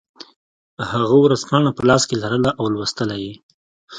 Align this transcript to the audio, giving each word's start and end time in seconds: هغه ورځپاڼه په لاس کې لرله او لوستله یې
هغه 0.91 1.15
ورځپاڼه 1.23 1.71
په 1.77 1.81
لاس 1.89 2.03
کې 2.09 2.15
لرله 2.23 2.49
او 2.59 2.65
لوستله 2.73 3.15
یې 3.25 3.33